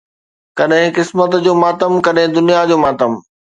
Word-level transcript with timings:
ڪڏهن 0.57 0.87
قسمت 0.95 1.29
جو 1.49 1.53
ماتم، 1.65 1.93
ڪڏهن 2.09 2.29
دنيا 2.41 2.61
جو 2.69 2.77
ماتم 2.87 3.11